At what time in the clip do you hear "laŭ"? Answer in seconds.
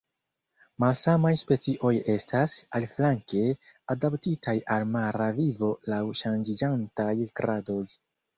5.95-6.01